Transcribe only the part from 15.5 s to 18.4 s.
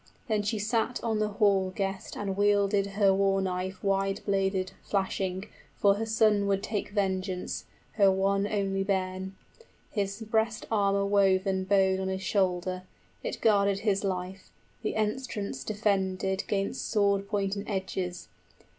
defended 75 'Gainst sword point and edges.